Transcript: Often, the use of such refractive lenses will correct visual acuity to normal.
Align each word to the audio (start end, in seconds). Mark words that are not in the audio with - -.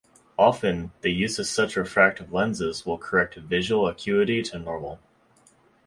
Often, 0.39 0.93
the 1.01 1.11
use 1.11 1.37
of 1.37 1.45
such 1.45 1.75
refractive 1.75 2.33
lenses 2.33 2.87
will 2.87 2.97
correct 2.97 3.35
visual 3.35 3.85
acuity 3.87 4.41
to 4.41 4.57
normal. 4.57 4.99